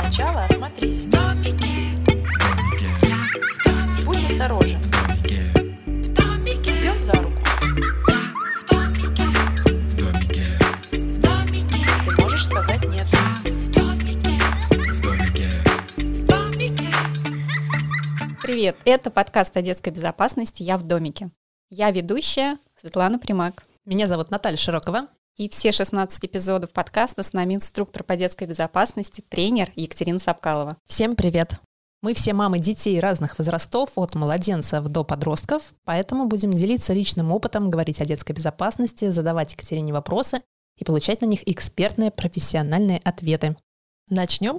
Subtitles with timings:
[0.00, 1.04] Сначала осмотрись.
[4.04, 4.80] Будь осторожен.
[6.64, 7.36] Идем за руку.
[10.90, 13.06] Ты можешь сказать нет.
[18.42, 21.30] Привет, это подкаст о детской безопасности «Я в домике».
[21.68, 23.64] Я ведущая Светлана Примак.
[23.84, 25.08] Меня зовут Наталья Широкова.
[25.38, 30.78] И все 16 эпизодов подкаста с нами инструктор по детской безопасности, тренер Екатерина Сапкалова.
[30.84, 31.60] Всем привет!
[32.02, 37.70] Мы все мамы детей разных возрастов, от младенцев до подростков, поэтому будем делиться личным опытом,
[37.70, 40.42] говорить о детской безопасности, задавать Екатерине вопросы
[40.76, 43.56] и получать на них экспертные профессиональные ответы.
[44.10, 44.58] Начнем?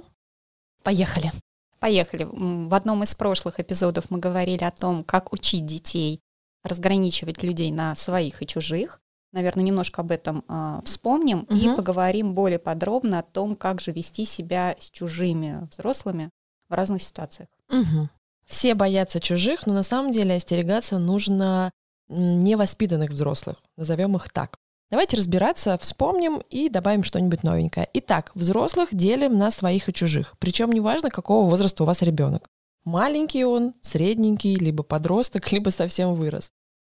[0.82, 1.30] Поехали!
[1.78, 2.26] Поехали.
[2.26, 6.20] В одном из прошлых эпизодов мы говорили о том, как учить детей
[6.64, 9.02] разграничивать людей на своих и чужих.
[9.32, 11.54] Наверное, немножко об этом э, вспомним угу.
[11.54, 16.30] и поговорим более подробно о том, как же вести себя с чужими взрослыми
[16.68, 17.48] в разных ситуациях.
[17.68, 18.08] Угу.
[18.44, 21.70] Все боятся чужих, но на самом деле остерегаться нужно
[22.08, 24.58] невоспитанных взрослых, назовем их так.
[24.90, 27.88] Давайте разбираться, вспомним и добавим что-нибудь новенькое.
[27.94, 30.34] Итак, взрослых делим на своих и чужих.
[30.40, 32.48] Причем неважно, какого возраста у вас ребенок.
[32.84, 36.50] Маленький он, средненький, либо подросток, либо совсем вырос.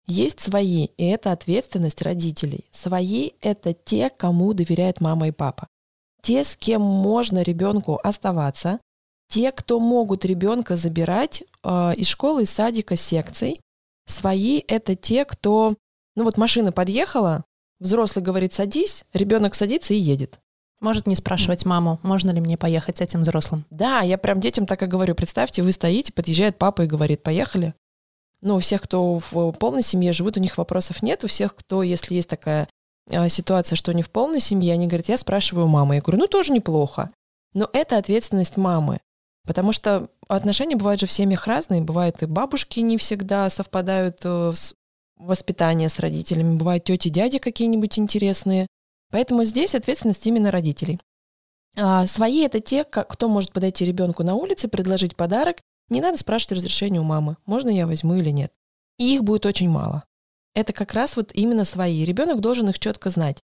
[0.07, 2.67] Есть свои, и это ответственность родителей.
[2.71, 5.69] Свои— это те, кому доверяет мама и папа.
[6.23, 8.81] Те, с кем можно ребенку оставаться,
[9.29, 13.61] те, кто могут ребенка забирать э, из школы, из садика, секций.
[14.07, 15.75] Свои— это те, кто...
[16.17, 17.45] Ну вот машина подъехала,
[17.83, 20.39] Взрослый говорит «садись», ребенок садится и едет.
[20.81, 23.65] Может не спрашивать маму, можно ли мне поехать с этим взрослым.
[23.71, 25.17] Да, я прям детям так и говорю.
[25.17, 27.75] Представьте, вы стоите, подъезжает папа и говорит «поехали».
[28.43, 31.23] Ну, у всех, кто в полной семье живут, у них вопросов нет.
[31.25, 32.69] У всех, кто, если есть такая
[33.09, 35.95] э, ситуация, что они в полной семье, они говорят, я спрашиваю мамы.
[35.95, 37.11] Я говорю, ну, тоже неплохо.
[37.55, 38.99] Но это ответственность мамы.
[39.47, 41.83] Потому что отношения бывают же в семьях разные.
[41.83, 44.75] Бывает и бабушки не всегда совпадают э, с
[45.17, 48.67] воспитание с родителями, бывают тети, дяди какие-нибудь интересные.
[49.13, 50.99] Поэтому здесь ответственность именно родителей.
[51.77, 55.59] А свои это те, кто может подойти ребенку на улице, предложить подарок.
[55.93, 58.53] Не надо спрашивать разрешения у мамы, можно я возьму или нет.
[58.99, 60.05] И их будет очень мало.
[60.55, 62.05] Это как раз вот именно свои.
[62.05, 63.43] Ребенок должен их четко знать.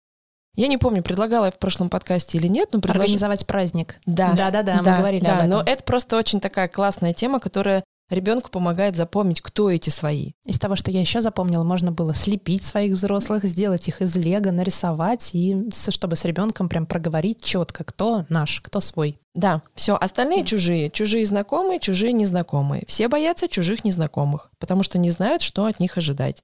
[0.54, 3.04] Я не помню, предлагала я в прошлом подкасте или нет, но предлож...
[3.04, 4.00] Организовать праздник.
[4.04, 4.32] Да.
[4.32, 5.50] Да-да-да, мы говорили да, об этом.
[5.50, 10.32] Но это просто очень такая классная тема, которая ребенку помогает запомнить, кто эти свои.
[10.44, 14.50] Из того, что я еще запомнила, можно было слепить своих взрослых, сделать их из лего,
[14.50, 19.18] нарисовать, и чтобы с ребенком прям проговорить четко, кто наш, кто свой.
[19.34, 22.84] Да, все, остальные чужие, чужие знакомые, чужие незнакомые.
[22.86, 26.42] Все боятся чужих незнакомых, потому что не знают, что от них ожидать.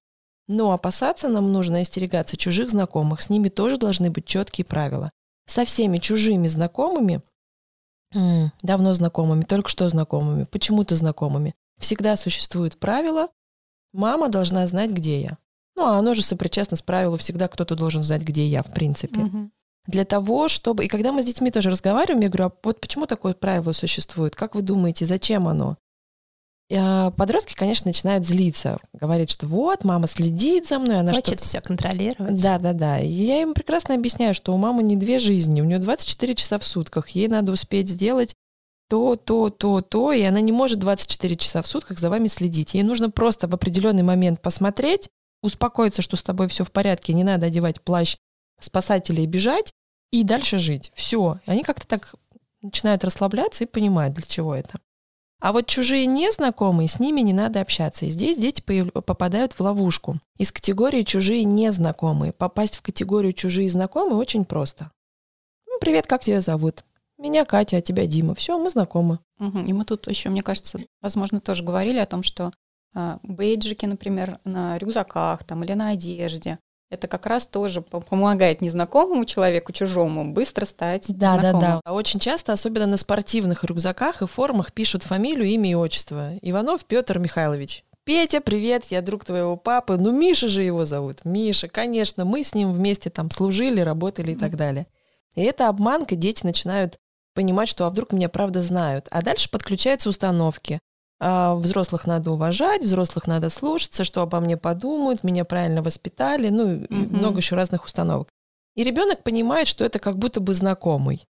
[0.48, 5.10] Но опасаться нам нужно остерегаться чужих знакомых, с ними тоже должны быть четкие правила.
[5.46, 7.22] Со всеми чужими знакомыми
[8.62, 11.54] давно знакомыми, только что знакомыми, почему-то знакомыми.
[11.78, 13.28] Всегда существует правило,
[13.92, 15.38] мама должна знать, где я.
[15.76, 19.20] Ну, а оно же сопричастно с правилом, всегда кто-то должен знать, где я, в принципе.
[19.20, 19.50] Угу.
[19.86, 20.84] Для того, чтобы...
[20.84, 24.34] И когда мы с детьми тоже разговариваем, я говорю, а вот почему такое правило существует?
[24.34, 25.76] Как вы думаете, зачем оно?
[26.72, 31.60] А, подростки, конечно, начинают злиться, говорить, что вот, мама следит за мной, она Хочет все
[31.60, 32.42] контролировать.
[32.42, 32.98] Да, да, да.
[32.98, 36.58] И я им прекрасно объясняю, что у мамы не две жизни, у нее 24 часа
[36.58, 38.34] в сутках, ей надо успеть сделать
[38.88, 42.74] то, то, то, то, и она не может 24 часа в сутках за вами следить.
[42.74, 45.08] Ей нужно просто в определенный момент посмотреть,
[45.42, 48.16] успокоиться, что с тобой все в порядке, не надо одевать плащ
[48.60, 49.72] спасателя и бежать,
[50.12, 50.92] и дальше жить.
[50.94, 51.40] Все.
[51.46, 52.14] Они как-то так
[52.62, 54.80] начинают расслабляться и понимают, для чего это.
[55.46, 58.04] А вот чужие незнакомые, с ними не надо общаться.
[58.04, 60.16] И здесь дети попадают в ловушку.
[60.38, 62.32] Из категории чужие незнакомые.
[62.32, 64.90] Попасть в категорию чужие знакомые очень просто.
[65.68, 66.82] Ну, привет, как тебя зовут?
[67.16, 68.34] Меня Катя, а тебя Дима.
[68.34, 69.20] Все, мы знакомы.
[69.38, 69.60] Угу.
[69.60, 72.50] И мы тут еще, мне кажется, возможно, тоже говорили о том, что
[72.96, 76.58] э, бейджики, например, на рюкзаках там, или на одежде,
[76.90, 81.60] это как раз тоже помогает незнакомому человеку, чужому, быстро стать да, знакомым.
[81.60, 86.36] Да, да, Очень часто, особенно на спортивных рюкзаках и формах, пишут фамилию, имя и отчество.
[86.42, 87.84] Иванов Петр Михайлович.
[88.04, 89.96] Петя, привет, я друг твоего папы.
[89.96, 91.24] Ну, Миша же его зовут.
[91.24, 94.86] Миша, конечно, мы с ним вместе там служили, работали и так далее.
[95.34, 97.00] И это обманка, дети начинают
[97.34, 99.08] понимать, что а вдруг меня правда знают.
[99.10, 100.78] А дальше подключаются установки.
[101.18, 106.84] А, взрослых надо уважать, взрослых надо слушаться, что обо мне подумают, меня правильно воспитали, ну,
[106.84, 107.16] угу.
[107.16, 108.28] много еще разных установок.
[108.74, 111.24] И ребенок понимает, что это как будто бы знакомый.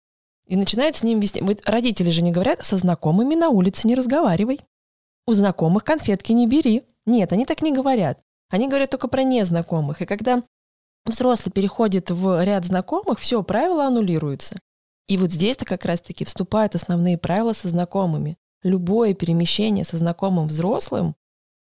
[0.47, 1.41] И начинает с ним вести.
[1.41, 4.62] Вот родители же не говорят, со знакомыми на улице не разговаривай.
[5.25, 6.83] У знакомых конфетки не бери.
[7.06, 8.19] Нет, они так не говорят.
[8.50, 10.01] Они говорят только про незнакомых.
[10.01, 10.41] И когда
[11.06, 14.59] взрослый переходит в ряд знакомых, все, правила аннулируются.
[15.07, 18.38] И вот здесь-то как раз-таки вступают основные правила со знакомыми.
[18.63, 21.15] Любое перемещение со знакомым взрослым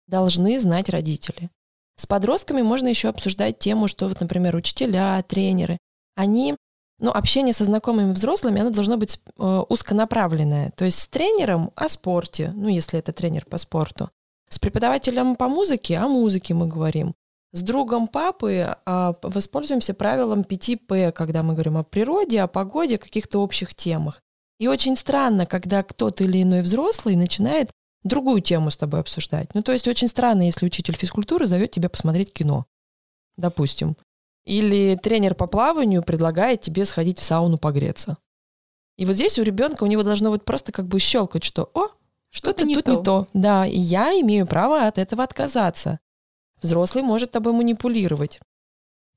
[0.06, 1.50] должны знать родители.
[1.96, 5.78] С подростками можно еще обсуждать тему, что вот, например, учителя, тренеры,
[6.16, 6.56] они,
[6.98, 10.72] ну, общение со знакомыми взрослыми, оно должно быть э, узконаправленное.
[10.76, 14.10] То есть с тренером о спорте, ну, если это тренер по спорту.
[14.48, 17.14] С преподавателем по музыке о музыке мы говорим.
[17.52, 22.98] С другом папы э, воспользуемся правилом 5П, когда мы говорим о природе, о погоде, о
[22.98, 24.23] каких-то общих темах.
[24.58, 27.70] И очень странно, когда кто-то или иной взрослый начинает
[28.04, 29.54] другую тему с тобой обсуждать.
[29.54, 32.66] Ну, то есть очень странно, если учитель физкультуры зовет тебя посмотреть кино,
[33.36, 33.96] допустим.
[34.44, 38.18] Или тренер по плаванию предлагает тебе сходить в сауну погреться.
[38.96, 41.88] И вот здесь у ребенка у него должно вот просто как бы щелкать, что «О,
[42.30, 42.92] что-то не тут то.
[42.92, 43.28] не то».
[43.32, 45.98] Да, и я имею право от этого отказаться.
[46.62, 48.40] Взрослый может тобой манипулировать.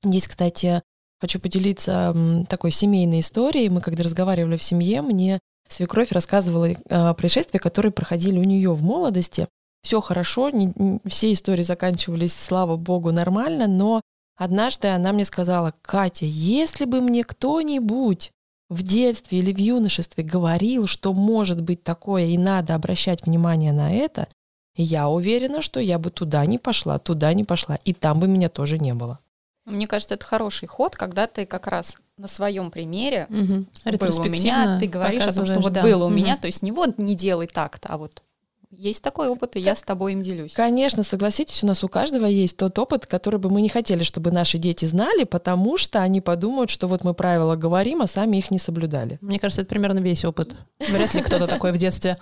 [0.02, 0.82] Здесь, кстати,
[1.20, 2.14] хочу поделиться
[2.48, 3.68] такой семейной историей.
[3.68, 8.82] Мы когда разговаривали в семье, мне свекровь рассказывала э, происшествия, которые проходили у нее в
[8.82, 9.48] молодости.
[9.82, 14.00] Все хорошо, не, не, все истории заканчивались, слава богу, нормально, но
[14.36, 18.32] однажды она мне сказала, Катя, если бы мне кто-нибудь
[18.68, 23.92] в детстве или в юношестве говорил, что может быть такое и надо обращать внимание на
[23.92, 24.26] это,
[24.74, 28.48] я уверена, что я бы туда не пошла, туда не пошла, и там бы меня
[28.48, 29.20] тоже не было.
[29.68, 33.66] Мне кажется, это хороший ход, когда ты как раз на своем примере угу.
[33.98, 35.82] было у меня, ты говоришь о том, что вот да.
[35.82, 36.14] было у угу.
[36.14, 38.22] меня, то есть не вот не делай так-то, а вот
[38.70, 40.52] есть такой опыт, и я с тобой им делюсь.
[40.52, 44.30] Конечно, согласитесь, у нас у каждого есть тот опыт, который бы мы не хотели, чтобы
[44.30, 48.50] наши дети знали, потому что они подумают, что вот мы правила говорим, а сами их
[48.50, 49.18] не соблюдали.
[49.22, 50.54] Мне кажется, это примерно весь опыт.
[50.86, 52.18] Вряд ли кто-то такой в детстве.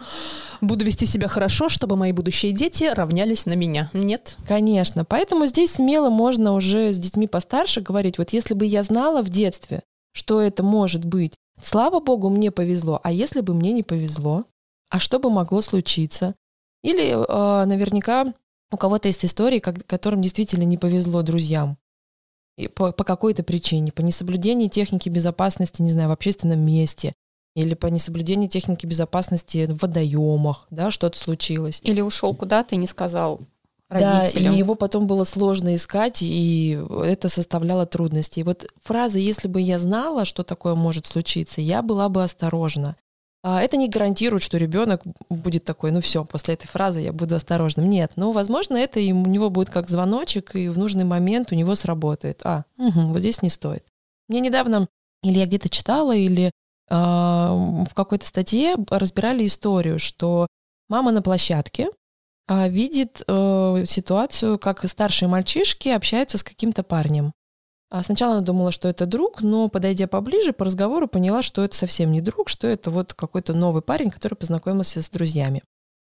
[0.61, 3.91] Буду вести себя хорошо, чтобы мои будущие дети равнялись на меня.
[3.93, 4.37] Нет.
[4.47, 5.05] Конечно.
[5.05, 9.29] Поэтому здесь смело можно уже с детьми постарше говорить, вот если бы я знала в
[9.29, 9.83] детстве,
[10.13, 14.45] что это может быть, слава богу, мне повезло, а если бы мне не повезло,
[14.89, 16.35] а что бы могло случиться?
[16.83, 18.33] Или э, наверняка
[18.71, 21.79] у кого-то есть истории, как, которым действительно не повезло друзьям.
[22.57, 27.13] И по, по какой-то причине, по несоблюдению техники безопасности, не знаю, в общественном месте,
[27.55, 31.81] или по несоблюдению техники безопасности в водоемах, да, что-то случилось.
[31.85, 33.41] Или ушел куда-то и не сказал
[33.89, 34.53] родителям.
[34.53, 38.41] Да, и его потом было сложно искать, и это составляло трудности.
[38.41, 42.97] И вот фраза «если бы я знала, что такое может случиться, я была бы осторожна».
[43.49, 47.37] А, это не гарантирует, что ребенок будет такой, ну все, после этой фразы я буду
[47.37, 47.89] осторожным.
[47.89, 51.77] Нет, но, возможно, это у него будет как звоночек, и в нужный момент у него
[51.77, 52.41] сработает.
[52.43, 53.85] А, угу, вот здесь не стоит.
[54.27, 54.89] Мне недавно,
[55.23, 56.51] или я где-то читала, или э,
[56.91, 60.49] в какой-то статье разбирали историю, что
[60.89, 61.91] мама на площадке
[62.49, 67.31] э, видит э, ситуацию, как старшие мальчишки общаются с каким-то парнем.
[67.89, 71.77] А сначала она думала, что это друг, но подойдя поближе, по разговору поняла, что это
[71.77, 75.63] совсем не друг, что это вот какой-то новый парень, который познакомился с друзьями.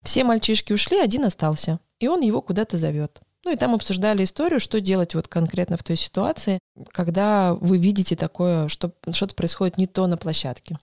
[0.03, 3.21] Все мальчишки ушли, один остался, и он его куда-то зовет.
[3.45, 6.59] Ну и там обсуждали историю, что делать вот конкретно в той ситуации,
[6.89, 10.79] когда вы видите такое, что что-то происходит не то на площадке.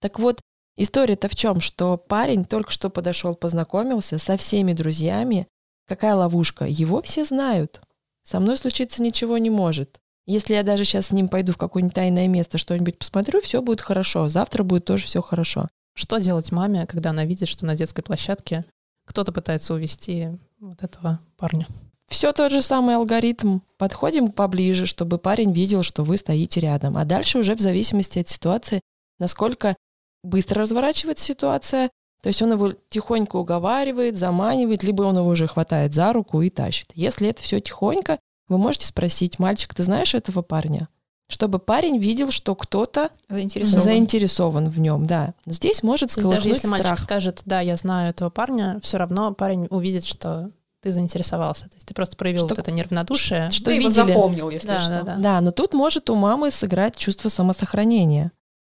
[0.00, 0.40] Так вот,
[0.76, 5.46] история-то в чем, что парень только что подошел, познакомился со всеми друзьями.
[5.86, 6.66] Какая ловушка?
[6.66, 7.80] Его все знают.
[8.24, 9.98] Со мной случиться ничего не может.
[10.26, 13.80] Если я даже сейчас с ним пойду в какое-нибудь тайное место, что-нибудь посмотрю, все будет
[13.80, 14.28] хорошо.
[14.28, 15.68] Завтра будет тоже все хорошо.
[15.94, 18.64] Что делать маме, когда она видит, что на детской площадке
[19.06, 20.28] кто-то пытается увести
[20.60, 21.66] вот этого парня?
[22.08, 23.60] Все тот же самый алгоритм.
[23.78, 26.96] Подходим поближе, чтобы парень видел, что вы стоите рядом.
[26.96, 28.80] А дальше уже в зависимости от ситуации,
[29.18, 29.76] насколько
[30.22, 31.90] быстро разворачивается ситуация,
[32.22, 36.50] то есть он его тихонько уговаривает, заманивает, либо он его уже хватает за руку и
[36.50, 36.92] тащит.
[36.94, 38.18] Если это все тихонько,
[38.48, 40.88] вы можете спросить, мальчик, ты знаешь этого парня?
[41.28, 45.34] Чтобы парень видел, что кто-то заинтересован, заинтересован в нем, да.
[45.46, 46.80] Здесь может сколыхнуть даже если страх.
[46.82, 50.50] мальчик скажет, да, я знаю этого парня, все равно парень увидит, что
[50.82, 51.68] ты заинтересовался.
[51.68, 53.50] То есть ты просто проявил что, вот это неравнодушие.
[53.50, 53.84] Что, что ты видели.
[53.84, 54.90] его запомнил, если да, что.
[54.90, 55.16] Да, да.
[55.16, 58.32] да, но тут может у мамы сыграть чувство самосохранения.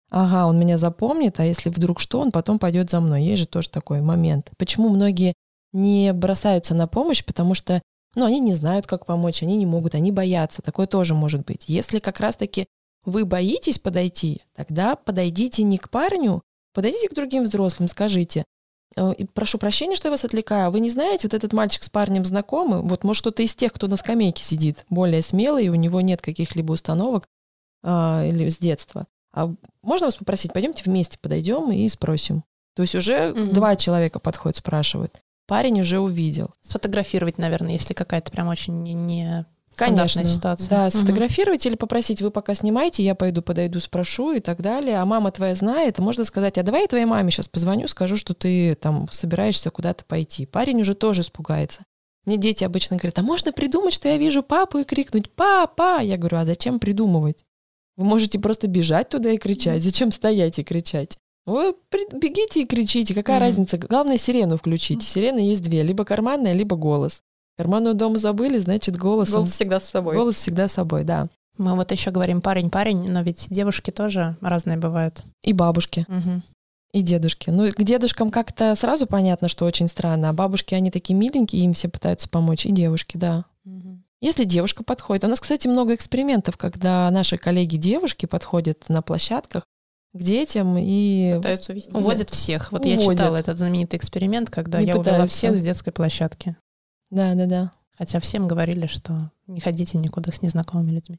[0.09, 3.25] Ага, он меня запомнит, а если вдруг что, он потом пойдет за мной.
[3.25, 4.51] Есть же тоже такой момент.
[4.57, 5.35] Почему многие
[5.73, 7.25] не бросаются на помощь?
[7.25, 7.83] Потому что
[8.17, 10.63] но они не знают, как помочь, они не могут, они боятся.
[10.63, 11.69] Такое тоже может быть.
[11.69, 12.67] Если как раз-таки
[13.05, 16.43] вы боитесь подойти, тогда подойдите не к парню,
[16.75, 18.45] подойдите к другим взрослым, скажите,
[18.97, 22.25] «Э, прошу прощения, что я вас отвлекаю, вы не знаете, вот этот мальчик с парнем
[22.25, 26.23] знакомый, вот может кто-то из тех, кто на скамейке сидит, более смелый, у него нет
[26.23, 27.29] каких-либо установок
[27.85, 29.07] а, или с детства.
[29.33, 32.45] А можно вас попросить, пойдемте вместе подойдем и спросим.
[32.75, 33.53] То есть уже угу.
[33.53, 36.51] два человека подходят, спрашивают парень уже увидел.
[36.61, 40.25] Сфотографировать, наверное, если какая-то прям очень не Конечно.
[40.25, 40.71] ситуация.
[40.71, 44.99] Да, сфотографировать или попросить, вы пока снимайте, я пойду подойду, спрошу и так далее.
[44.99, 48.33] А мама твоя знает, можно сказать, а давай я твоей маме сейчас позвоню, скажу, что
[48.33, 50.47] ты там собираешься куда-то пойти.
[50.47, 51.83] Парень уже тоже испугается.
[52.25, 56.17] Мне дети обычно говорят, а можно придумать, что я вижу папу и крикнуть «Папа!» Я
[56.17, 57.45] говорю, а зачем придумывать?
[57.97, 59.83] Вы можете просто бежать туда и кричать.
[59.83, 61.19] Зачем стоять и кричать?
[61.47, 61.75] Вы
[62.13, 63.47] бегите и кричите, какая Мгм.
[63.47, 63.79] разница?
[63.79, 65.07] Главное, сирену включите.
[65.07, 67.21] Сирены есть две, либо карманная, либо голос.
[67.57, 69.37] Карманную дома забыли, значит, голосом.
[69.41, 70.17] Голос всегда с собой.
[70.17, 71.29] Голос всегда с собой, да.
[71.57, 75.23] Мы вот еще говорим парень-парень, но ведь девушки тоже разные бывают.
[75.43, 76.43] И бабушки, Мгм.
[76.93, 77.49] и дедушки.
[77.49, 81.73] Ну, к дедушкам как-то сразу понятно, что очень странно, а бабушки, они такие миленькие, им
[81.73, 82.67] все пытаются помочь.
[82.67, 83.47] И девушки, да.
[83.65, 84.03] Мгм.
[84.21, 89.65] Если девушка подходит, у нас, кстати, много экспериментов, когда наши коллеги-девушки подходят на площадках
[90.17, 91.35] к детям и...
[91.37, 91.91] Пытаются увести.
[91.93, 92.73] Уводят всех.
[92.73, 93.19] Вот я Уводят.
[93.19, 95.37] читала этот знаменитый эксперимент, когда Не я увела пытаются.
[95.37, 96.57] всех с детской площадки.
[97.11, 97.73] Да, да, да.
[97.97, 101.19] Хотя всем говорили, что не ходите никуда с незнакомыми людьми.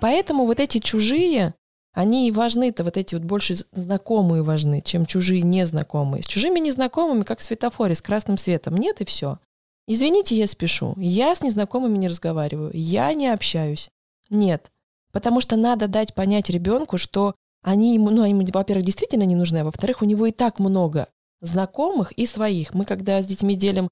[0.00, 1.54] Поэтому вот эти чужие,
[1.92, 6.22] они и важны-то, вот эти вот больше знакомые важны, чем чужие незнакомые.
[6.22, 8.76] С чужими незнакомыми, как в светофоре, с красным светом.
[8.76, 9.38] Нет, и все.
[9.86, 10.94] Извините, я спешу.
[10.98, 12.70] Я с незнакомыми не разговариваю.
[12.74, 13.88] Я не общаюсь.
[14.30, 14.70] Нет.
[15.12, 19.36] Потому что надо дать понять ребенку, что они ему, ну, они ему, во-первых, действительно не
[19.36, 21.08] нужны, а во-вторых, у него и так много
[21.40, 22.74] знакомых и своих.
[22.74, 23.88] Мы когда с детьми делим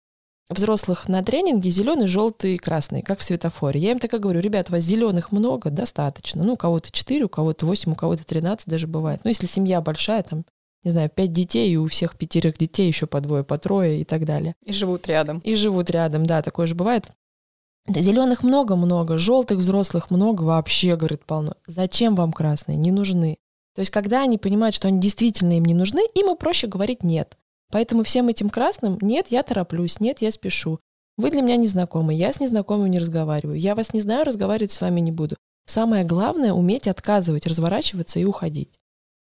[0.48, 3.80] взрослых на тренинге зеленый, желтый, красный, как в светофоре.
[3.80, 6.42] Я им так и говорю, ребят, у вас зеленых много, достаточно.
[6.44, 9.20] Ну, у кого-то 4, у кого-то 8, у кого-то 13 даже бывает.
[9.24, 10.44] Ну, если семья большая, там,
[10.84, 14.04] не знаю, 5 детей, и у всех пятерых детей еще по двое, по трое и
[14.04, 14.54] так далее.
[14.64, 15.38] И живут рядом.
[15.38, 17.10] И живут рядом, да, такое же бывает.
[17.86, 21.56] Да зеленых много-много, желтых взрослых много вообще, говорит, полно.
[21.66, 22.76] Зачем вам красные?
[22.76, 23.38] Не нужны.
[23.74, 27.02] То есть, когда они понимают, что они действительно им не нужны, им и проще говорить
[27.02, 27.36] нет.
[27.72, 30.78] Поэтому всем этим красным нет, я тороплюсь, нет, я спешу.
[31.16, 33.58] Вы для меня незнакомы, я с незнакомыми не разговариваю.
[33.58, 35.36] Я вас не знаю, разговаривать с вами не буду.
[35.66, 38.78] Самое главное— уметь отказывать, разворачиваться и уходить.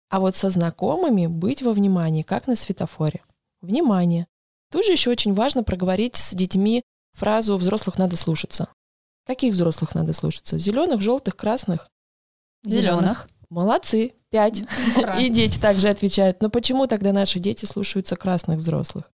[0.10, 3.22] А вот со знакомыми быть во внимании, как на светофоре.
[3.62, 4.28] Внимание.
[4.72, 6.84] Тут же еще очень важно проговорить с детьми
[7.16, 8.70] фразу «взрослых надо слушаться».
[9.26, 10.58] Каких взрослых надо слушаться?
[10.60, 11.90] Зеленых, желтых, красных?
[12.64, 13.28] Зеленых.
[13.50, 14.64] Молодцы, пять.
[15.20, 16.42] И дети также отвечают.
[16.42, 19.12] Но почему тогда наши дети слушаются красных взрослых?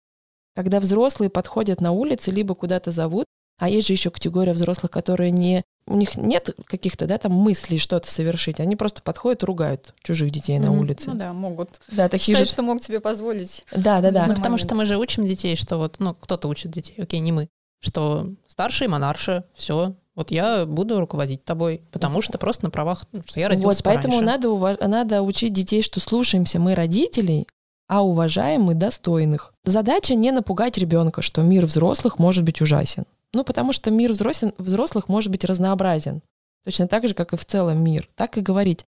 [0.55, 3.27] Когда взрослые подходят на улице, либо куда-то зовут,
[3.59, 5.65] а есть же еще категория взрослых, которые не...
[5.87, 8.61] У них нет каких-то, да, там мыслей что-то совершить.
[8.61, 10.81] Они просто подходят, ругают чужих детей на Мгм.
[10.81, 11.11] улице.
[11.11, 11.81] Ну да, могут.
[11.91, 12.53] Да, такие Считают, же...
[12.55, 13.65] что могут себе позволить.
[13.73, 14.27] Да, да, да.
[14.27, 14.61] Ну, потому момент.
[14.61, 17.49] что мы же учим детей, что вот, ну, кто-то учит детей, окей, не мы,
[17.81, 23.23] что старший монарши, все, вот я буду руководить тобой, потому что просто на правах, ну,
[23.25, 24.27] что я родился Вот, поэтому пораньше.
[24.27, 27.47] надо, ува- надо учить детей, что слушаемся мы родителей,
[27.87, 29.55] а уважаем мы достойных.
[29.65, 33.05] Задача не напугать ребенка, что мир взрослых может быть ужасен.
[33.33, 36.23] Ну, потому что мир взрослен- взрослых может быть разнообразен.
[36.65, 38.09] Точно так же, как и в целом мир.
[38.15, 38.85] Так и говорить.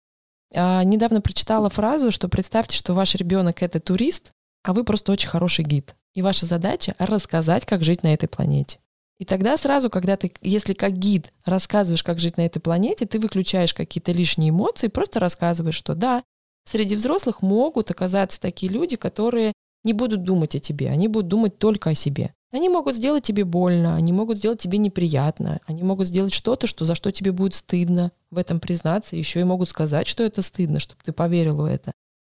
[0.53, 4.31] А, недавно прочитала фразу, что представьте, что ваш ребенок это турист,
[4.63, 5.95] а вы просто очень хороший гид.
[6.13, 8.79] И ваша задача рассказать, как жить на этой планете.
[9.19, 13.19] И тогда сразу, когда ты, если как гид рассказываешь, как жить на этой планете, ты
[13.19, 16.23] выключаешь какие-то лишние эмоции, просто рассказываешь, что да,
[16.65, 21.57] среди взрослых могут оказаться такие люди, которые не будут думать о тебе, они будут думать
[21.57, 22.33] только о себе.
[22.51, 26.85] Они могут сделать тебе больно, они могут сделать тебе неприятно, они могут сделать что-то, что,
[26.85, 30.79] за что тебе будет стыдно в этом признаться, еще и могут сказать, что это стыдно,
[30.79, 31.91] чтобы ты поверил в это.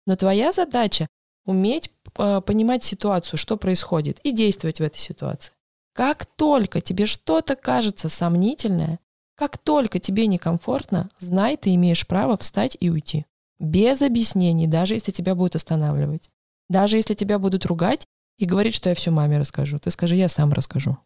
[0.05, 1.07] Но твоя задача
[1.47, 5.53] уметь э, понимать ситуацию, что происходит, и действовать в этой ситуации.
[5.93, 8.99] Как только тебе что-то кажется сомнительное,
[9.33, 13.25] как только тебе некомфортно, знай, ты имеешь право встать и уйти.
[13.59, 16.29] Без объяснений, даже если тебя будут останавливать.
[16.69, 18.05] Даже если тебя будут ругать
[18.37, 19.79] и говорить, что я все маме расскажу.
[19.79, 20.97] Ты скажи, я сам расскажу.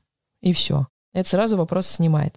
[0.42, 0.88] И все.
[1.14, 2.36] Это сразу вопрос снимает.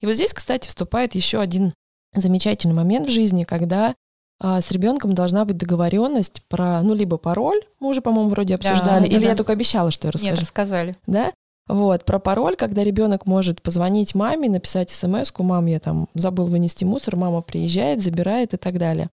[0.00, 1.72] И вот здесь, кстати, вступает еще один
[2.14, 3.94] замечательный момент в жизни, когда
[4.38, 8.70] а, с ребенком должна быть договоренность про, ну, либо пароль, мы уже, по-моему, вроде Да,
[8.70, 9.28] обсуждали, да, или да.
[9.30, 10.94] я только обещала, что я расскажу Нет, рассказали.
[11.06, 11.32] да?
[11.68, 16.84] Вот, про пароль, когда ребенок может позвонить маме, написать смс-ку, мам, я там забыл вынести
[16.84, 19.10] мусор, мама приезжает, забирает и так далее.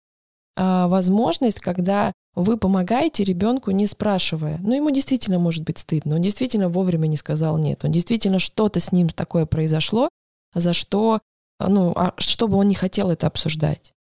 [0.56, 4.60] А, возможность, когда вы помогаете ребенку, не спрашивая.
[4.62, 8.80] Ну, ему действительно может быть стыдно, он действительно вовремя не сказал нет, он действительно что-то
[8.80, 10.10] с ним такое произошло,
[10.54, 11.20] за что,
[11.60, 13.93] ну, а чтобы он не хотел это обсуждать.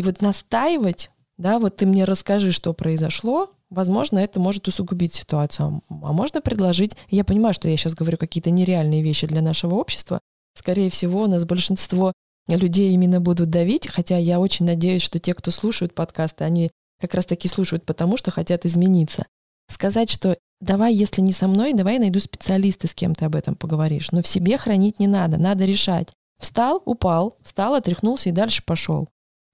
[0.00, 5.82] И вот настаивать, да, вот ты мне расскажи, что произошло, возможно, это может усугубить ситуацию.
[5.90, 10.18] А можно предложить, я понимаю, что я сейчас говорю какие-то нереальные вещи для нашего общества,
[10.56, 12.14] скорее всего, у нас большинство
[12.48, 17.12] людей именно будут давить, хотя я очень надеюсь, что те, кто слушают подкасты, они как
[17.12, 19.26] раз таки слушают потому, что хотят измениться.
[19.68, 23.36] Сказать, что давай, если не со мной, давай я найду специалиста, с кем ты об
[23.36, 24.12] этом поговоришь.
[24.12, 26.08] Но в себе хранить не надо, надо решать.
[26.40, 29.06] Встал, упал, встал, отряхнулся и дальше пошел.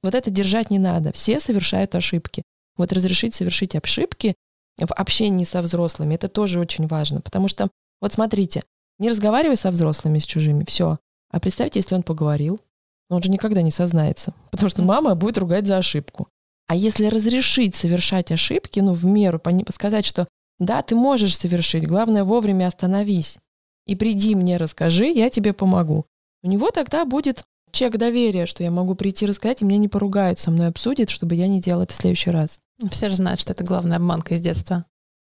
[0.06, 1.12] Вот это держать не надо.
[1.12, 2.42] Все совершают ошибки.
[2.76, 4.34] Вот разрешить совершить ошибки
[4.78, 7.20] в общении со взрослыми, это тоже очень важно.
[7.20, 7.68] Потому что,
[8.00, 8.62] вот смотрите,
[8.98, 10.98] не разговаривай со взрослыми, с чужими, все.
[11.30, 12.60] А представьте, если он поговорил,
[13.08, 16.28] он же никогда не сознается, потому что мама будет ругать за ошибку.
[16.68, 19.40] А если разрешить совершать ошибки, ну, в меру,
[19.72, 20.26] сказать, что
[20.58, 23.38] да, ты можешь совершить, главное вовремя остановись
[23.86, 26.06] и приди мне, расскажи, я тебе помогу.
[26.42, 30.38] У него тогда будет чек доверия, что я могу прийти рассказать, и меня не поругают,
[30.38, 32.60] со мной обсудят, чтобы я не делала это в следующий раз.
[32.90, 34.84] Все же знают, что это главная обманка из детства.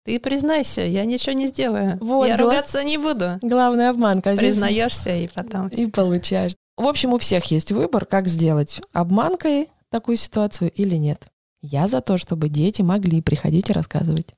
[0.05, 1.97] Ты признайся, я ничего не сделаю.
[2.01, 2.49] Вот, я гла...
[2.49, 3.39] ругаться не буду.
[3.41, 4.31] Главная обманка.
[4.31, 5.69] А Признаешься и потом.
[5.69, 6.53] И получаешь.
[6.75, 11.27] В общем, у всех есть выбор, как сделать обманкой такую ситуацию или нет.
[11.61, 14.33] Я за то, чтобы дети могли приходить и рассказывать.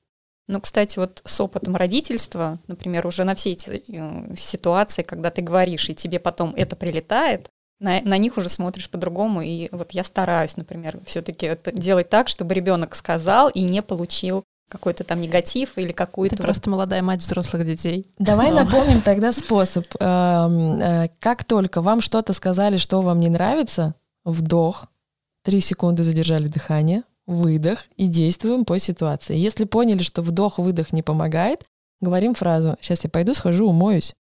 [0.48, 5.42] Ну, кстати, вот с опытом родительства, например, уже на все эти э, ситуации, когда ты
[5.42, 9.42] говоришь, и тебе потом это прилетает, на, на них уже смотришь по-другому.
[9.42, 15.04] И вот я стараюсь, например, все-таки делать так, чтобы ребенок сказал и не получил какой-то
[15.04, 16.36] там негатив или какую-то...
[16.36, 18.06] Ты просто молодая мать взрослых детей.
[18.18, 19.86] Давай напомним тогда способ.
[20.00, 24.86] Эм, э, как только вам что-то сказали, что вам не нравится, вдох,
[25.44, 29.36] три секунды задержали дыхание, выдох и действуем по ситуации.
[29.36, 31.64] Если поняли, что вдох-выдох не помогает,
[32.00, 34.14] говорим фразу «сейчас я пойду схожу, умоюсь».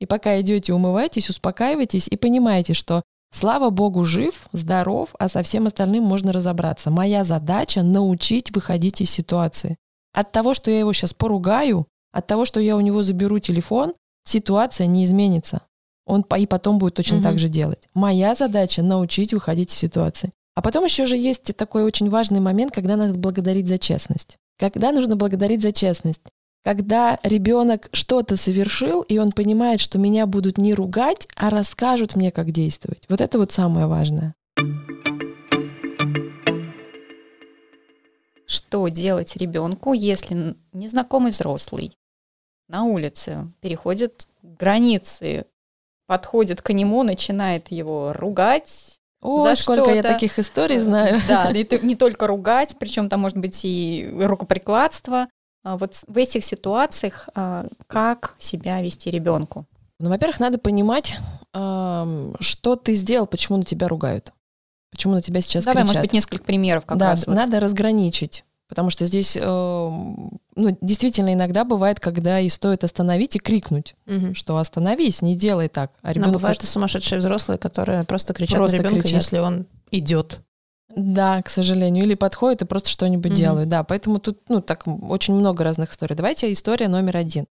[0.00, 3.02] И пока идете, умывайтесь, успокаивайтесь и понимаете, что
[3.32, 6.90] слава богу, жив, здоров, а со всем остальным можно разобраться.
[6.90, 9.76] Моя задача— научить выходить из ситуации.
[10.12, 13.92] От того, что я его сейчас поругаю, от того, что я у него заберу телефон,
[14.24, 15.62] ситуация не изменится.
[16.06, 17.24] Он и потом будет точно угу.
[17.24, 17.88] так же делать.
[17.94, 20.32] Моя задача научить выходить из ситуации.
[20.56, 24.36] А потом еще же есть такой очень важный момент, когда надо благодарить за честность.
[24.58, 26.22] Когда нужно благодарить за честность?
[26.62, 32.30] Когда ребенок что-то совершил, и он понимает, что меня будут не ругать, а расскажут мне,
[32.30, 33.04] как действовать.
[33.08, 34.34] Вот это вот самое важное.
[38.70, 41.96] что делать ребенку, если незнакомый взрослый
[42.68, 45.46] на улице переходит границы,
[46.06, 48.98] подходит к нему, начинает его ругать.
[49.22, 51.20] О, за сколько я таких историй э, знаю.
[51.28, 55.28] Да, не, не только ругать, причем там может быть и рукоприкладство.
[55.62, 59.66] А вот в этих ситуациях а, как себя вести ребенку?
[59.98, 61.18] Ну, во-первых, надо понимать,
[61.52, 64.32] что ты сделал, почему на тебя ругают.
[64.90, 65.88] Почему на тебя сейчас Давай, кричат?
[65.88, 67.26] может быть, несколько примеров как да, раз.
[67.26, 67.34] Вот.
[67.34, 68.44] надо разграничить.
[68.68, 74.32] Потому что здесь, э, ну, действительно, иногда бывает, когда и стоит остановить и крикнуть, угу.
[74.34, 75.90] что остановись, не делай так.
[76.02, 76.70] А ребенок Но бывают может...
[76.70, 79.22] и сумасшедшие взрослые, которые просто кричат просто на ребенка, кричат.
[79.22, 80.40] если он идет.
[80.96, 82.04] Да, к сожалению.
[82.04, 83.38] Или подходит и просто что-нибудь угу.
[83.38, 83.68] делают.
[83.68, 86.16] Да, поэтому тут, ну, так, очень много разных историй.
[86.16, 87.46] Давайте история номер один.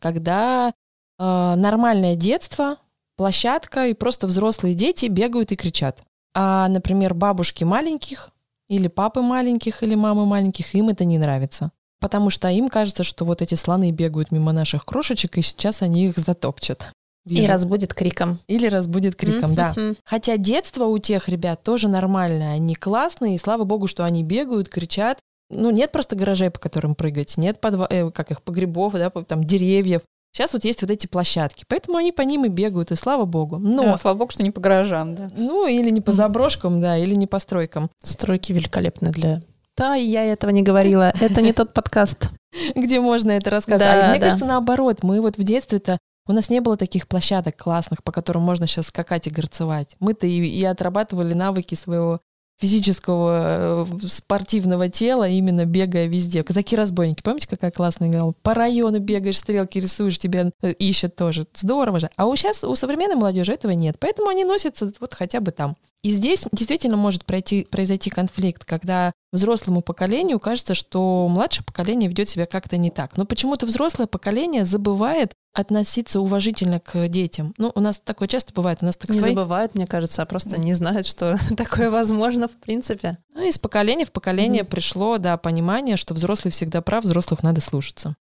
[0.00, 0.72] Когда
[1.18, 2.76] э, нормальное детство,
[3.16, 6.02] площадка и просто взрослые дети бегают и кричат.
[6.34, 8.30] А, например, бабушки маленьких
[8.68, 11.72] или папы маленьких, или мамы маленьких, им это не нравится.
[12.00, 16.06] Потому что им кажется, что вот эти слоны бегают мимо наших крошечек, и сейчас они
[16.06, 16.92] их затопчут.
[17.28, 17.42] Вижу.
[17.42, 18.40] И разбудит криком.
[18.46, 19.90] Или разбудит криком, mm-hmm.
[19.90, 19.94] да.
[20.04, 24.68] Хотя детство у тех ребят тоже нормальное, они классные, и слава богу, что они бегают,
[24.68, 25.18] кричат.
[25.50, 29.44] Ну, нет просто гаражей, по которым прыгать, нет подва- э, как их, погребов, да, там,
[29.44, 30.02] деревьев.
[30.32, 33.58] Сейчас вот есть вот эти площадки, поэтому они по ним и бегают, и слава богу.
[33.58, 35.30] Но, да, слава богу, что не по гаражам, да.
[35.36, 37.90] Ну, или не по заброшкам, да, или не по стройкам.
[38.02, 39.40] Стройки великолепны для...
[39.76, 41.12] Да, я этого не говорила.
[41.20, 42.30] Это не тот подкаст.
[42.74, 43.80] Где можно это рассказать.
[43.80, 44.26] Да, а мне да.
[44.26, 48.42] кажется, наоборот, мы вот в детстве-то у нас не было таких площадок классных, по которым
[48.42, 49.96] можно сейчас скакать и горцевать.
[49.98, 52.20] Мы-то и, и отрабатывали навыки своего
[52.60, 56.42] физического э, спортивного тела, именно бегая везде.
[56.42, 58.24] Казаки-разбойники, помните, какая классная игра?
[58.42, 61.46] По району бегаешь, стрелки рисуешь, тебя э, ищут тоже.
[61.54, 62.10] Здорово же.
[62.16, 65.76] А у сейчас у современной молодежи этого нет, поэтому они носятся вот хотя бы там.
[66.02, 72.28] И здесь действительно может пройти, произойти конфликт, когда взрослому поколению кажется, что младшее поколение ведет
[72.28, 73.16] себя как-то не так.
[73.16, 77.52] Но почему-то взрослое поколение забывает относиться уважительно к детям.
[77.58, 78.78] Ну, у нас такое часто бывает.
[78.80, 79.30] У нас так не свои...
[79.30, 83.18] забывают, мне кажется, а просто не знают, что такое возможно в принципе.
[83.34, 84.66] Ну, из поколения в поколение mm-hmm.
[84.66, 88.14] пришло, да, понимание, что взрослый всегда прав, взрослых надо слушаться.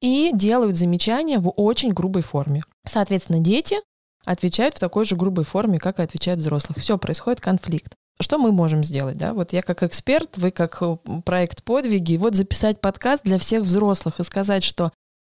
[0.00, 2.62] И делают замечания в очень грубой форме.
[2.86, 3.78] Соответственно, дети
[4.26, 6.78] отвечают в такой же грубой форме, как и отвечают взрослых.
[6.78, 7.94] Все, происходит конфликт.
[8.20, 9.32] Что мы можем сделать, да?
[9.32, 14.20] Вот я как эксперт, вы как э, проект подвиги, вот записать подкаст для всех взрослых
[14.20, 14.90] и сказать, что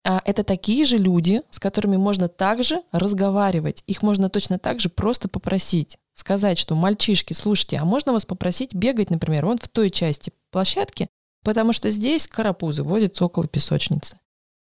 [0.05, 3.83] а, это такие же люди, с которыми можно также разговаривать.
[3.87, 5.98] Их можно точно так же просто попросить.
[6.14, 11.09] Сказать, что мальчишки, слушайте, а можно вас попросить бегать, например, вон в той части площадки,
[11.44, 14.18] потому что здесь карапузы возятся около песочницы.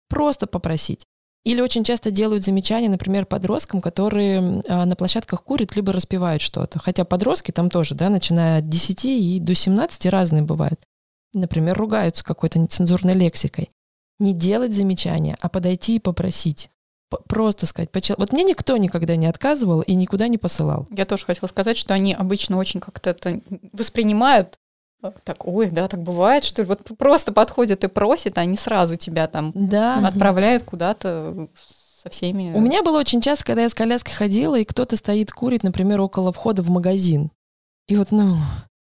[0.10, 1.06] просто попросить.
[1.43, 6.77] Или очень часто делают замечания, например, подросткам, которые а, на площадках курят, либо распивают что-то.
[6.77, 10.80] Хотя подростки там тоже, да, начиная от 10 и до 17 разные бывают.
[11.34, 13.71] Например, ругаются какой-то нецензурной лексикой.
[14.19, 16.69] Не делать замечания, а подойти и попросить.
[17.27, 17.89] Просто сказать.
[18.17, 20.88] Вот мне никто никогда не отказывал и никуда не посылал.
[20.91, 23.41] Я тоже хотела сказать, что они обычно очень как-то это
[23.73, 24.60] воспринимают
[25.23, 26.67] так, ой, да, так бывает, что ли.
[26.67, 30.07] Вот просто подходят и просят, а они сразу тебя там Да.
[30.07, 31.47] отправляют куда-то
[32.01, 32.53] со всеми.
[32.55, 36.01] У меня было очень часто, когда я с коляской ходила, и кто-то стоит курит, например,
[36.01, 37.31] около входа в магазин.
[37.87, 38.35] И вот, ну,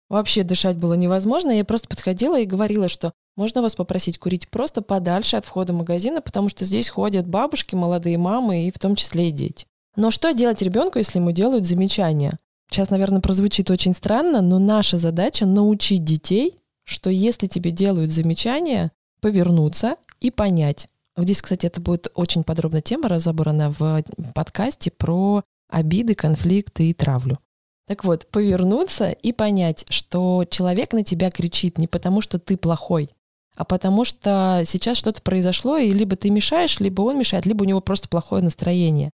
[0.10, 1.52] вообще дышать было невозможно.
[1.52, 6.22] Я просто подходила и говорила, что можно вас попросить курить просто подальше от входа магазина,
[6.22, 9.66] потому что здесь ходят бабушки, молодые мамы и в том числе и дети.
[9.96, 12.38] Но что делать ребенку, если ему делают замечания?
[12.72, 16.56] Сейчас, наверное, прозвучит очень странно, но наша задача научить детей,
[16.86, 20.88] что если тебе делают замечания, повернуться и понять.
[21.18, 24.04] Здесь, кстати, это будет очень подробная тема разобрана в
[24.34, 27.40] подкасте про обиды, конфликты и травлю.
[27.88, 33.10] Так вот, повернуться и понять, что человек на тебя кричит не потому, что ты плохой,
[33.58, 37.68] а потому что сейчас что-то произошло, и либо ты мешаешь, либо он мешает, либо у
[37.68, 39.12] него просто плохое настроение.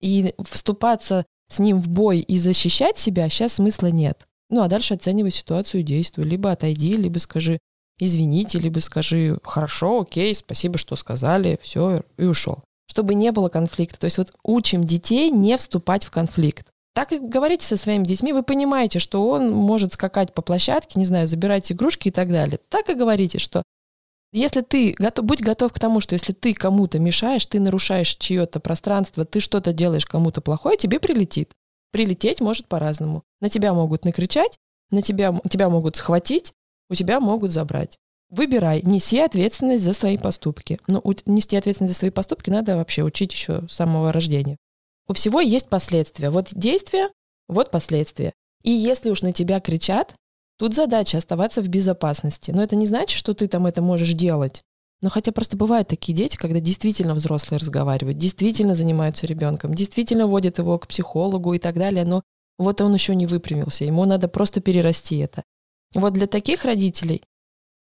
[0.00, 4.26] И вступаться с ним в бой и защищать себя сейчас смысла нет.
[4.50, 6.24] Ну, а дальше оценивай ситуацию и действуй.
[6.24, 7.58] Либо отойди, либо скажи
[7.98, 12.58] извините, либо скажи хорошо, окей, спасибо, что сказали, все, и ушел.
[12.88, 13.98] Чтобы не было конфликта.
[13.98, 16.66] То есть вот учим детей не вступать в конфликт.
[16.94, 21.04] Так и говорите со своими детьми, вы понимаете, что он может скакать по площадке, не
[21.04, 22.58] знаю, забирать игрушки и так далее.
[22.70, 23.62] Так и говорите, что
[24.32, 28.60] если ты готов, будь готов к тому, что если ты кому-то мешаешь, ты нарушаешь чье-то
[28.60, 31.52] пространство, ты что-то делаешь кому-то плохое, тебе прилетит.
[31.92, 33.22] Прилететь может по-разному.
[33.40, 34.58] На тебя могут накричать,
[34.90, 36.52] на тебя, тебя могут схватить,
[36.90, 37.96] у тебя могут забрать.
[38.28, 40.78] Выбирай, неси ответственность за свои поступки.
[40.88, 44.56] Но у- нести ответственность за свои поступки надо вообще учить еще с самого рождения.
[45.08, 46.30] У всего есть последствия.
[46.30, 47.10] Вот действия,
[47.48, 48.32] вот последствия.
[48.62, 50.14] И если уж на тебя кричат,
[50.58, 52.50] тут задача оставаться в безопасности.
[52.50, 54.62] Но это не значит, что ты там это можешь делать.
[55.02, 60.58] Но хотя просто бывают такие дети, когда действительно взрослые разговаривают, действительно занимаются ребенком, действительно водят
[60.58, 62.22] его к психологу и так далее, но
[62.58, 65.42] вот он еще не выпрямился, ему надо просто перерасти это.
[65.94, 67.22] Вот для таких родителей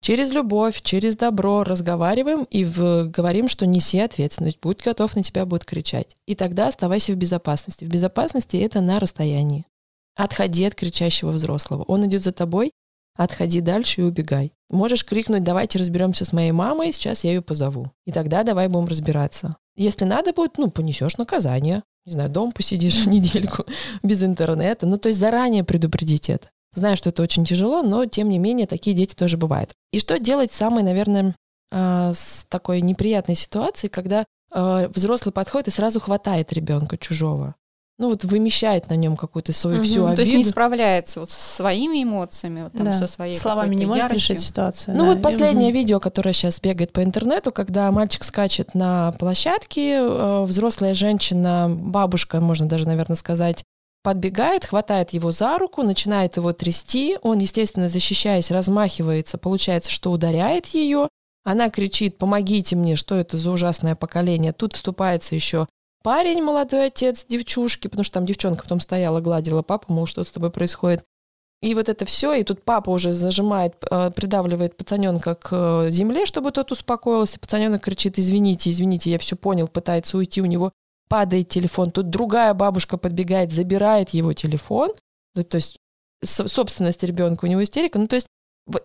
[0.01, 5.45] через любовь, через добро разговариваем и в- говорим, что неси ответственность, будь готов, на тебя
[5.45, 6.15] будут кричать.
[6.25, 7.83] И тогда оставайся в безопасности.
[7.83, 9.65] В безопасности это на расстоянии.
[10.15, 11.83] Отходи от кричащего взрослого.
[11.83, 12.71] Он идет за тобой,
[13.15, 14.53] отходи дальше и убегай.
[14.69, 17.91] Можешь крикнуть, давайте разберемся с моей мамой, сейчас я ее позову.
[18.05, 19.55] И тогда давай будем разбираться.
[19.75, 21.83] Если надо будет, ну, понесешь наказание.
[22.05, 23.65] Не знаю, дом посидишь недельку
[24.03, 24.85] без интернета.
[24.85, 26.47] Ну, то есть заранее предупредить это.
[26.73, 29.71] Знаю, что это очень тяжело, но тем не менее такие дети тоже бывают.
[29.91, 31.35] И что делать самой, наверное,
[31.71, 37.55] э, с такой неприятной ситуацией, когда э, взрослый подходит и сразу хватает ребенка чужого?
[37.97, 39.85] Ну вот вымещает на нем какую-то свою Мгм.
[39.85, 40.15] всю обиду.
[40.15, 42.93] то есть не справляется вот со своими эмоциями, вот там, Да.
[42.93, 44.35] со своей Словами не может яростью.
[44.35, 44.97] решить ситуацию.
[44.97, 45.09] Ну да.
[45.11, 45.77] вот последнее Мгм.
[45.77, 52.39] видео, которое сейчас бегает по интернету, когда мальчик скачет на площадке, э, взрослая женщина, бабушка,
[52.41, 53.63] можно даже, наверное, сказать,
[54.03, 57.19] подбегает, хватает его за руку, начинает его трясти.
[57.21, 61.07] Он, естественно, защищаясь, размахивается, получается, что ударяет ее.
[61.43, 64.53] Она кричит, помогите мне, что это за ужасное поколение.
[64.53, 65.67] Тут вступается еще
[66.01, 70.31] парень, молодой отец девчушки, потому что там девчонка потом стояла, гладила папу, мол, что с
[70.31, 71.03] тобой происходит.
[71.61, 76.25] И вот это все, и тут папа уже зажимает, э, придавливает пацаненка к э, земле,
[76.25, 77.39] чтобы тот успокоился.
[77.39, 80.71] Пацаненок кричит, извините, извините, я все понял, пытается уйти, у него
[81.07, 81.91] падает телефон.
[81.91, 84.91] Тут другая бабушка подбегает, забирает его телефон.
[85.35, 85.77] Ну, то есть
[86.23, 87.99] со- собственность ребенка, у него истерика.
[87.99, 88.27] Ну, то есть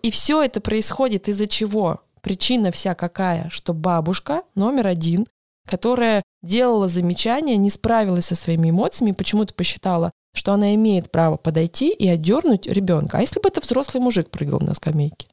[0.03, 2.01] и все это происходит из-за чего?
[2.21, 3.49] Причина вся какая?
[3.49, 5.25] Что бабушка номер один,
[5.67, 11.91] которая делала замечания, не справилась со своими эмоциями, почему-то посчитала, что она имеет право подойти
[11.91, 13.19] и отдернуть ребенка.
[13.19, 15.27] А если бы это взрослый мужик прыгал на скамейке?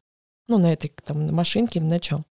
[0.48, 2.24] Ну, на этой там на машинке или на чем?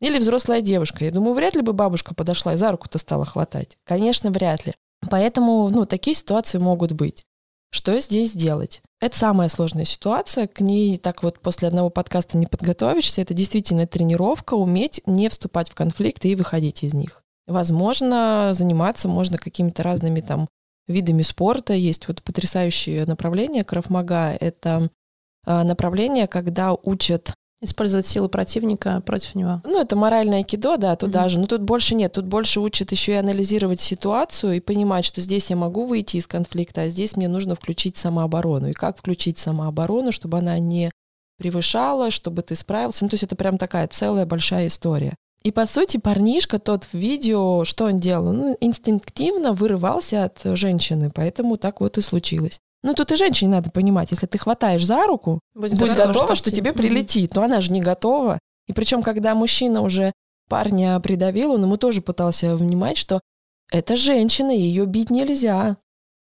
[0.00, 1.04] Или взрослая девушка.
[1.04, 3.78] Я думаю, вряд ли бы бабушка подошла и за руку-то стала хватать.
[3.84, 4.74] Конечно, вряд ли.
[5.10, 7.24] Поэтому, ну, такие ситуации могут быть.
[7.70, 8.82] Что здесь делать?
[9.00, 10.46] Это самая сложная ситуация.
[10.46, 13.22] К ней так вот после одного подкаста не подготовишься.
[13.22, 17.22] Это действительно тренировка, уметь не вступать в конфликты и выходить из них.
[17.46, 20.48] Возможно, заниматься можно какими-то разными там
[20.88, 21.72] видами спорта.
[21.74, 24.36] Есть вот потрясающее направление крафмага.
[24.38, 24.88] Это
[25.44, 27.32] а, направление, когда учат
[27.62, 29.62] Использовать силу противника против него.
[29.64, 31.28] ну, это моральное кидо, да, туда Мгм.
[31.30, 31.38] же.
[31.40, 32.12] Но тут больше нет.
[32.12, 36.26] Тут больше учат еще и анализировать ситуацию и понимать, что здесь я могу выйти из
[36.26, 38.68] конфликта, а здесь мне нужно включить самооборону.
[38.68, 40.90] И как включить самооборону, чтобы она не
[41.38, 43.04] превышала, чтобы ты справился.
[43.04, 45.14] Ну, то есть это прям такая целая большая история.
[45.42, 48.28] И, по сути, парнишка тот в видео, что он делал?
[48.28, 52.58] Он инстинктивно вырывался от женщины, поэтому так вот и случилось.
[52.82, 56.26] Ну, тут и женщине надо понимать, если ты хватаешь за руку, будь, будь готова, готова,
[56.26, 57.34] что, что тебе прилетит.
[57.34, 58.38] Но она же не готова.
[58.66, 60.12] И причем, когда мужчина уже
[60.48, 63.20] парня придавил, он ему тоже пытался внимать, что
[63.70, 65.76] это женщина, ее бить нельзя.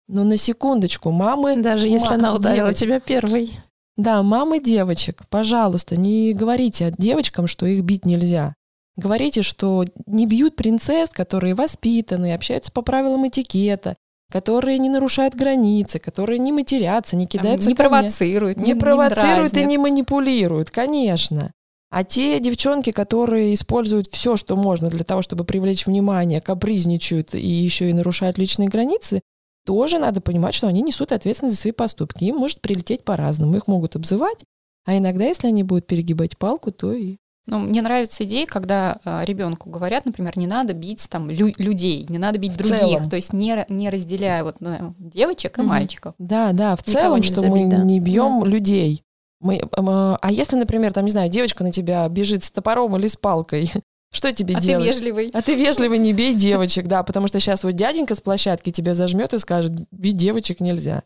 [0.07, 1.61] Но на секундочку, мамы...
[1.61, 3.51] Даже если мам, она ударила девочек, тебя первой.
[3.95, 8.53] Да, мамы девочек, пожалуйста, не говорите девочкам, что их бить нельзя.
[8.95, 13.95] Говорите, что не бьют принцесс, которые воспитаны, общаются по правилам этикета,
[14.31, 19.61] которые не нарушают границы, которые не матерятся, не кидаются Не провоцируют, не, не провоцируют не
[19.61, 21.51] и не манипулируют, конечно.
[21.89, 27.47] А те девчонки, которые используют все, что можно для того, чтобы привлечь внимание, капризничают и
[27.47, 29.21] еще и нарушают личные границы,
[29.65, 32.23] тоже надо понимать, что они несут ответственность за свои поступки.
[32.23, 33.55] Им может прилететь по-разному.
[33.55, 34.43] Их могут обзывать,
[34.85, 39.23] а иногда, если они будут перегибать палку, то и ну, мне нравится идея, когда э,
[39.25, 43.33] ребенку говорят, например, не надо бить там лю- людей, не надо бить других, то есть
[43.33, 45.65] не, не разделяя вот ну, девочек и mm-hmm.
[45.65, 46.15] мальчиков.
[46.19, 47.77] Да, да, в целом, что забить, мы да.
[47.77, 48.47] не бьем mm-hmm.
[48.47, 49.03] людей.
[49.41, 53.07] Мы, э, а если, например, там, не знаю, девочка на тебя бежит с топором или
[53.07, 53.69] с палкой,
[54.13, 54.87] что тебе а делать?
[54.87, 55.31] А ты вежливый.
[55.33, 58.95] А ты вежливый, не бей девочек, да, потому что сейчас вот дяденька с площадки тебя
[58.95, 61.03] зажмет и скажет, бить девочек нельзя.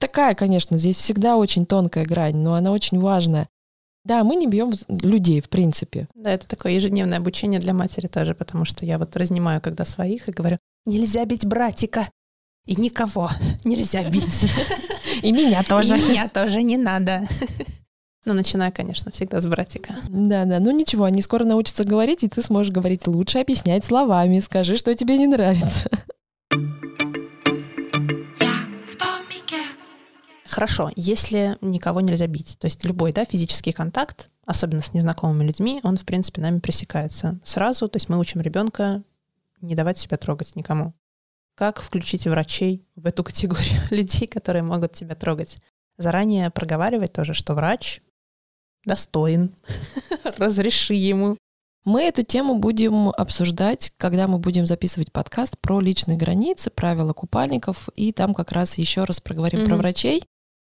[0.00, 3.48] Такая, конечно, здесь всегда очень тонкая грань, но она очень важная.
[4.06, 6.06] Да, мы не бьем людей, в принципе.
[6.14, 10.28] Да, это такое ежедневное обучение для матери тоже, потому что я вот разнимаю, когда своих,
[10.28, 12.08] и говорю, нельзя бить братика.
[12.66, 13.30] И никого
[13.64, 14.48] нельзя бить.
[15.22, 15.98] И меня тоже.
[15.98, 17.24] И меня тоже не надо.
[18.24, 19.96] Ну, начинаю, конечно, всегда с братика.
[20.08, 20.60] Да, да.
[20.60, 24.38] Ну ничего, они скоро научатся говорить, и ты сможешь говорить лучше, объяснять словами.
[24.38, 25.90] Скажи, что тебе не нравится.
[30.56, 35.80] Хорошо, если никого нельзя бить, то есть любой да, физический контакт, особенно с незнакомыми людьми,
[35.82, 37.90] он, в принципе, нами пресекается сразу.
[37.90, 39.02] То есть мы учим ребенка
[39.60, 40.94] не давать себя трогать никому.
[41.56, 45.58] Как включить врачей в эту категорию людей, которые могут тебя трогать?
[45.98, 48.00] Заранее проговаривать тоже, что врач
[48.86, 49.54] достоин,
[50.38, 51.36] разреши ему.
[51.84, 57.90] Мы эту тему будем обсуждать, когда мы будем записывать подкаст про личные границы, правила купальников,
[57.94, 59.66] и там как раз еще раз проговорим mm-hmm.
[59.66, 60.22] про врачей.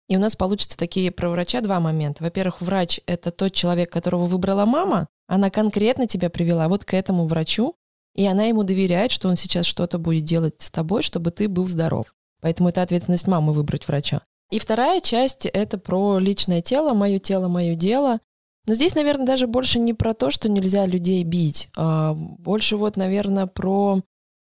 [0.08, 2.24] И у нас получится такие про врача два момента.
[2.24, 5.06] Во-первых, врач— это тот человек, которого выбрала мама.
[5.26, 7.74] Она конкретно тебя привела вот к этому врачу,
[8.14, 11.66] и она ему доверяет, что он сейчас что-то будет делать с тобой, чтобы ты был
[11.66, 12.14] здоров.
[12.40, 14.22] Поэтому это ответственность мамы выбрать врача.
[14.50, 18.18] И вторая часть— это про личное тело, мое тело, мое дело.
[18.66, 22.96] Но здесь, наверное, даже больше не про то, что нельзя людей бить, а больше вот,
[22.96, 24.02] наверное, про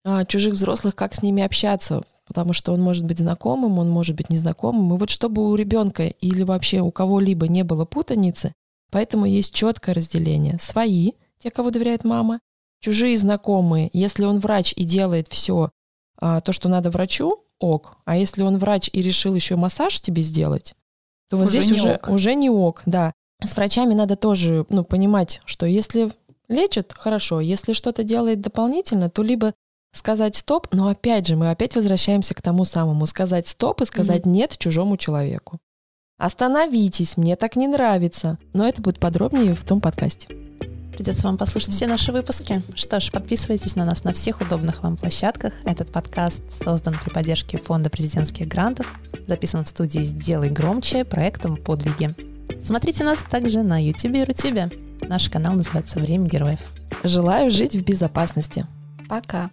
[0.05, 4.15] а, чужих взрослых, как с ними общаться, потому что он может быть знакомым, он может
[4.15, 4.95] быть незнакомым.
[4.95, 8.53] И вот чтобы у ребенка или вообще у кого-либо не было путаницы,
[8.91, 10.57] поэтому есть четкое разделение.
[10.59, 12.39] Свои, те, кого доверяет мама,
[12.81, 13.89] чужие знакомые.
[13.93, 15.71] Если он врач и делает все
[16.17, 17.97] а, то, что надо врачу, ок.
[18.05, 20.75] А если он врач и решил еще массаж тебе сделать,
[21.29, 22.09] то вот уже здесь уже, ок.
[22.09, 23.13] уже не ок, да.
[23.43, 26.11] С врачами надо тоже ну, понимать, что если
[26.47, 27.41] лечит, хорошо.
[27.41, 29.53] Если что-то делает дополнительно, то либо
[29.95, 34.25] сказать стоп, но опять же мы опять возвращаемся к тому самому, сказать стоп и сказать
[34.25, 34.29] mm-hmm.
[34.29, 35.60] нет чужому человеку.
[36.17, 38.38] Остановитесь, мне так не нравится.
[38.53, 40.27] Но это будет подробнее в том подкасте.
[40.93, 42.63] Придется вам послушать все наши выпуски.
[42.73, 45.53] Что ж, подписывайтесь на нас на всех удобных вам площадках.
[45.65, 52.15] Этот подкаст создан при поддержке Фонда президентских грантов, записан в студии «Сделай громче» проектом «Подвиги».
[52.62, 54.71] Смотрите нас также на YouTube и Рутюбе.
[55.01, 56.62] Наш канал называется «Время героев».
[57.03, 58.65] Желаю жить в безопасности.
[59.10, 59.49] Пока.